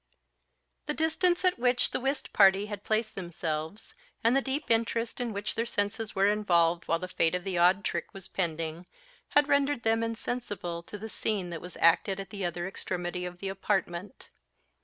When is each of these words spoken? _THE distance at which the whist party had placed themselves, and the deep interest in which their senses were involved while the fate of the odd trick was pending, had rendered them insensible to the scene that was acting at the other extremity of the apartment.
_THE 0.87 0.95
distance 0.95 1.45
at 1.45 1.59
which 1.59 1.91
the 1.91 1.99
whist 1.99 2.33
party 2.33 2.65
had 2.65 2.83
placed 2.83 3.13
themselves, 3.13 3.93
and 4.23 4.35
the 4.35 4.41
deep 4.41 4.71
interest 4.71 5.21
in 5.21 5.31
which 5.31 5.53
their 5.53 5.63
senses 5.67 6.15
were 6.15 6.25
involved 6.25 6.87
while 6.87 6.97
the 6.97 7.07
fate 7.07 7.35
of 7.35 7.43
the 7.43 7.59
odd 7.59 7.83
trick 7.83 8.11
was 8.11 8.27
pending, 8.27 8.87
had 9.37 9.47
rendered 9.47 9.83
them 9.83 10.01
insensible 10.01 10.81
to 10.81 10.97
the 10.97 11.07
scene 11.07 11.51
that 11.51 11.61
was 11.61 11.77
acting 11.79 12.19
at 12.19 12.31
the 12.31 12.43
other 12.43 12.65
extremity 12.67 13.25
of 13.27 13.37
the 13.37 13.47
apartment. 13.49 14.29